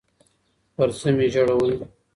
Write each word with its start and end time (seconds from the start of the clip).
پـر 0.75 0.89
څه 0.99 1.09
مـي 1.15 1.27
ژړوې 1.33 1.73